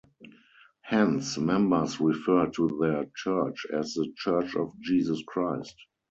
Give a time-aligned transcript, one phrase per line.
[0.81, 5.75] Hence, members refer to their church as The Church of Jesus Christ.